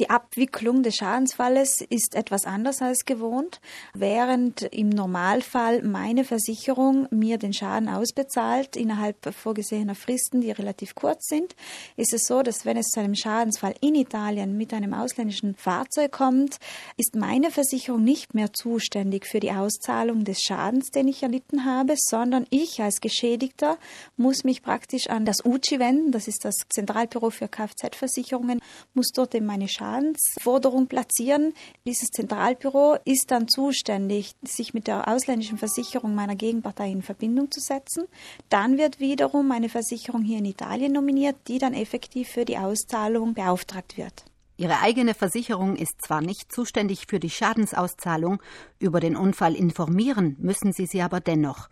Die 0.00 0.08
Abwicklung 0.08 0.82
des 0.82 0.96
Schadensfalles 0.96 1.82
ist 1.90 2.14
etwas 2.14 2.46
anders 2.46 2.80
als 2.80 3.04
gewohnt. 3.04 3.60
Während 3.92 4.62
im 4.62 4.88
Normalfall 4.88 5.82
meine 5.82 6.24
Versicherung 6.24 7.06
mir 7.10 7.36
den 7.36 7.52
Schaden 7.52 7.90
ausbezahlt 7.90 8.76
innerhalb 8.76 9.34
vorgesehener 9.34 9.94
Fristen, 9.94 10.40
die 10.40 10.52
relativ 10.52 10.94
kurz 10.94 11.28
sind, 11.28 11.54
ist 11.98 12.14
es 12.14 12.26
so, 12.26 12.42
dass 12.42 12.64
wenn 12.64 12.78
es 12.78 12.86
zu 12.86 13.00
einem 13.00 13.14
Schadensfall 13.14 13.74
in 13.82 13.94
Italien 13.94 14.56
mit 14.56 14.72
einem 14.72 14.94
ausländischen 14.94 15.54
Fahrzeug 15.54 16.12
kommt, 16.12 16.56
ist 16.96 17.14
meine 17.14 17.50
Versicherung 17.50 18.02
nicht 18.02 18.32
mehr 18.32 18.54
zuständig 18.54 19.26
für 19.26 19.40
die 19.40 19.52
Auszahlung 19.52 20.24
des 20.24 20.40
Schadens, 20.40 20.92
den 20.92 21.08
ich 21.08 21.22
erlitten 21.22 21.66
habe, 21.66 21.92
sondern 21.98 22.46
ich 22.48 22.80
als 22.80 23.02
Geschädigter 23.02 23.76
muss 24.16 24.44
mich 24.44 24.62
praktisch 24.62 25.10
an 25.10 25.26
das 25.26 25.44
UCI 25.44 25.78
wenden, 25.78 26.10
das 26.10 26.26
ist 26.26 26.46
das 26.46 26.54
Zentralbüro 26.70 27.28
für 27.28 27.48
Kfz-Versicherungen, 27.48 28.60
muss 28.94 29.08
dort 29.12 29.34
eben 29.34 29.44
meine 29.44 29.68
Schaden 29.68 29.89
Schadensforderung 29.90 30.86
platzieren. 30.86 31.52
Dieses 31.84 32.08
Zentralbüro 32.08 32.96
ist 33.04 33.30
dann 33.30 33.48
zuständig, 33.48 34.32
sich 34.42 34.72
mit 34.72 34.86
der 34.86 35.08
ausländischen 35.08 35.58
Versicherung 35.58 36.14
meiner 36.14 36.36
Gegenpartei 36.36 36.90
in 36.90 37.02
Verbindung 37.02 37.50
zu 37.50 37.60
setzen. 37.60 38.04
Dann 38.48 38.78
wird 38.78 39.00
wiederum 39.00 39.50
eine 39.50 39.68
Versicherung 39.68 40.22
hier 40.22 40.38
in 40.38 40.44
Italien 40.44 40.92
nominiert, 40.92 41.36
die 41.48 41.58
dann 41.58 41.74
effektiv 41.74 42.28
für 42.28 42.44
die 42.44 42.58
Auszahlung 42.58 43.34
beauftragt 43.34 43.96
wird. 43.96 44.24
Ihre 44.56 44.80
eigene 44.80 45.14
Versicherung 45.14 45.74
ist 45.74 46.02
zwar 46.02 46.20
nicht 46.20 46.52
zuständig 46.52 47.06
für 47.08 47.18
die 47.18 47.30
Schadensauszahlung, 47.30 48.42
über 48.78 49.00
den 49.00 49.16
Unfall 49.16 49.54
informieren 49.54 50.36
müssen 50.38 50.72
Sie 50.72 50.86
sie 50.86 51.00
aber 51.00 51.20
dennoch. 51.20 51.68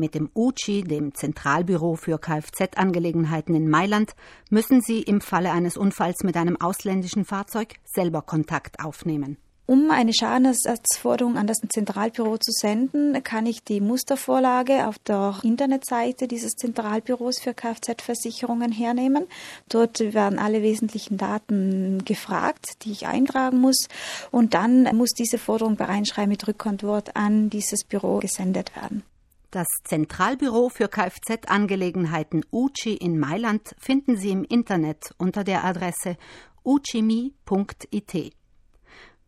Mit 0.00 0.14
dem 0.14 0.30
UCI, 0.34 0.82
dem 0.82 1.14
Zentralbüro 1.14 1.94
für 1.94 2.18
Kfz-Angelegenheiten 2.18 3.54
in 3.54 3.68
Mailand, 3.68 4.12
müssen 4.48 4.80
Sie 4.80 5.02
im 5.02 5.20
Falle 5.20 5.52
eines 5.52 5.76
Unfalls 5.76 6.24
mit 6.24 6.38
einem 6.38 6.58
ausländischen 6.58 7.26
Fahrzeug 7.26 7.74
selber 7.84 8.22
Kontakt 8.22 8.80
aufnehmen. 8.80 9.36
Um 9.66 9.90
eine 9.90 10.14
Schadenersatzforderung 10.14 11.36
an 11.36 11.46
das 11.46 11.58
Zentralbüro 11.58 12.38
zu 12.38 12.50
senden, 12.50 13.22
kann 13.22 13.44
ich 13.44 13.62
die 13.62 13.82
Mustervorlage 13.82 14.88
auf 14.88 14.98
der 14.98 15.36
Internetseite 15.42 16.26
dieses 16.26 16.54
Zentralbüros 16.54 17.38
für 17.38 17.52
Kfz-Versicherungen 17.52 18.72
hernehmen. 18.72 19.26
Dort 19.68 20.00
werden 20.00 20.38
alle 20.38 20.62
wesentlichen 20.62 21.18
Daten 21.18 22.04
gefragt, 22.06 22.82
die 22.82 22.90
ich 22.90 23.06
eintragen 23.06 23.60
muss. 23.60 23.86
Und 24.30 24.54
dann 24.54 24.84
muss 24.96 25.10
diese 25.10 25.36
Forderung 25.38 25.76
per 25.76 25.90
Einschreiben 25.90 26.30
mit 26.30 26.48
Rückantwort 26.48 27.14
an 27.14 27.50
dieses 27.50 27.84
Büro 27.84 28.18
gesendet 28.18 28.74
werden. 28.74 29.04
Das 29.52 29.66
Zentralbüro 29.82 30.68
für 30.68 30.86
Kfz-Angelegenheiten 30.86 32.44
UCI 32.52 32.94
in 32.94 33.18
Mailand 33.18 33.74
finden 33.80 34.16
Sie 34.16 34.30
im 34.30 34.44
Internet 34.44 35.12
unter 35.18 35.42
der 35.42 35.64
Adresse 35.64 36.16
ucimi.it. 36.62 38.32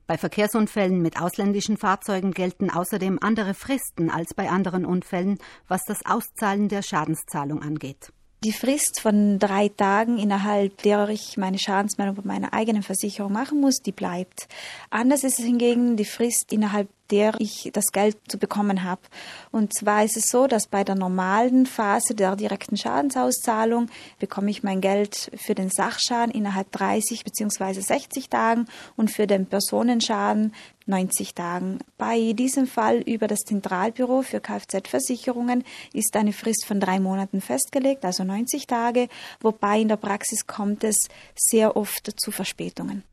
Bei 0.06 0.18
Verkehrsunfällen 0.18 1.02
mit 1.02 1.20
ausländischen 1.20 1.76
Fahrzeugen 1.76 2.30
gelten 2.30 2.70
außerdem 2.70 3.18
andere 3.20 3.54
Fristen 3.54 4.10
als 4.10 4.32
bei 4.34 4.48
anderen 4.48 4.84
Unfällen, 4.84 5.38
was 5.66 5.82
das 5.88 6.06
Auszahlen 6.06 6.68
der 6.68 6.82
Schadenszahlung 6.82 7.60
angeht. 7.60 8.12
Die 8.44 8.52
Frist 8.52 9.00
von 9.00 9.40
drei 9.40 9.68
Tagen, 9.68 10.18
innerhalb 10.18 10.82
der 10.82 11.08
ich 11.08 11.36
meine 11.36 11.58
Schadensmeldung 11.58 12.16
bei 12.16 12.22
meiner 12.24 12.52
eigenen 12.52 12.82
Versicherung 12.82 13.32
machen 13.32 13.60
muss, 13.60 13.82
die 13.82 13.92
bleibt. 13.92 14.48
Anders 14.90 15.24
ist 15.24 15.40
es 15.40 15.44
hingegen 15.44 15.96
die 15.96 16.04
Frist, 16.04 16.52
innerhalb 16.52 16.88
der 17.12 17.34
ich 17.38 17.70
das 17.72 17.92
Geld 17.92 18.16
zu 18.26 18.38
bekommen 18.38 18.82
habe. 18.82 19.02
Und 19.50 19.74
zwar 19.74 20.02
ist 20.02 20.16
es 20.16 20.24
so, 20.30 20.46
dass 20.46 20.66
bei 20.66 20.82
der 20.82 20.94
normalen 20.94 21.66
Phase 21.66 22.14
der 22.14 22.34
direkten 22.36 22.76
Schadensauszahlung 22.76 23.90
bekomme 24.18 24.50
ich 24.50 24.62
mein 24.62 24.80
Geld 24.80 25.30
für 25.36 25.54
den 25.54 25.68
Sachschaden 25.68 26.34
innerhalb 26.34 26.72
30 26.72 27.24
bzw. 27.24 27.80
60 27.80 28.30
Tagen 28.30 28.66
und 28.96 29.10
für 29.10 29.26
den 29.26 29.46
Personenschaden 29.46 30.54
90 30.86 31.34
Tagen. 31.34 31.78
Bei 31.98 32.32
diesem 32.32 32.66
Fall 32.66 32.98
über 33.02 33.28
das 33.28 33.40
Zentralbüro 33.40 34.22
für 34.22 34.40
Kfz-Versicherungen 34.40 35.64
ist 35.92 36.16
eine 36.16 36.32
Frist 36.32 36.64
von 36.64 36.80
drei 36.80 36.98
Monaten 36.98 37.40
festgelegt, 37.40 38.04
also 38.04 38.24
90 38.24 38.66
Tage, 38.66 39.08
wobei 39.40 39.80
in 39.80 39.88
der 39.88 39.96
Praxis 39.96 40.46
kommt 40.46 40.82
es 40.82 41.08
sehr 41.36 41.76
oft 41.76 42.12
zu 42.20 42.30
Verspätungen. 42.32 43.04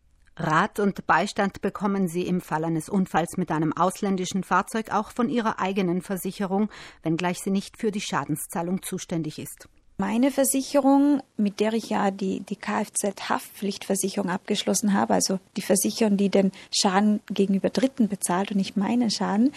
Rat 0.42 0.80
und 0.80 1.06
Beistand 1.06 1.60
bekommen 1.62 2.08
Sie 2.08 2.26
im 2.26 2.40
Fall 2.40 2.64
eines 2.64 2.88
Unfalls 2.88 3.36
mit 3.36 3.52
einem 3.52 3.74
ausländischen 3.74 4.46
Fahrzeug 4.46 4.90
auch 4.90 5.12
von 5.12 5.28
Ihrer 5.28 5.60
eigenen 5.60 6.02
Versicherung, 6.02 6.70
wenngleich 7.04 7.40
sie 7.42 7.52
nicht 7.52 7.78
für 7.78 7.92
die 7.92 8.00
Schadenszahlung 8.00 8.82
zuständig 8.82 9.38
ist. 9.38 9.68
Meine 10.02 10.32
Versicherung, 10.32 11.22
mit 11.36 11.60
der 11.60 11.74
ich 11.74 11.90
ja 11.90 12.10
die, 12.10 12.40
die 12.40 12.56
Kfz-Haftpflichtversicherung 12.56 14.30
abgeschlossen 14.30 14.94
habe, 14.94 15.14
also 15.14 15.40
die 15.58 15.62
Versicherung, 15.62 16.16
die 16.16 16.30
den 16.30 16.54
Schaden 16.74 17.20
gegenüber 17.30 17.70
Dritten 17.70 18.08
bezahlt 18.08 18.52
und 18.52 18.56
nicht 18.56 18.78
meinen 18.78 19.12
Schaden, 19.12 19.52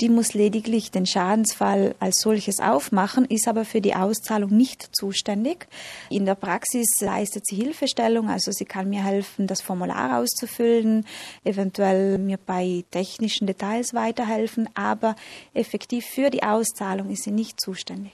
die 0.00 0.08
muss 0.08 0.34
lediglich 0.34 0.92
den 0.92 1.04
Schadensfall 1.04 1.96
als 1.98 2.20
solches 2.20 2.60
aufmachen, 2.60 3.24
ist 3.24 3.48
aber 3.48 3.64
für 3.64 3.80
die 3.80 3.96
Auszahlung 3.96 4.56
nicht 4.56 4.88
zuständig. 4.92 5.66
In 6.10 6.26
der 6.26 6.36
Praxis 6.36 7.00
leistet 7.00 7.48
sie 7.48 7.56
Hilfestellung, 7.56 8.30
also 8.30 8.52
sie 8.52 8.66
kann 8.66 8.88
mir 8.88 9.02
helfen, 9.02 9.48
das 9.48 9.62
Formular 9.62 10.20
auszufüllen, 10.20 11.06
eventuell 11.42 12.18
mir 12.18 12.38
bei 12.38 12.84
technischen 12.92 13.48
Details 13.48 13.94
weiterhelfen, 13.94 14.68
aber 14.76 15.16
effektiv 15.54 16.06
für 16.06 16.30
die 16.30 16.44
Auszahlung 16.44 17.10
ist 17.10 17.24
sie 17.24 17.32
nicht 17.32 17.60
zuständig. 17.60 18.12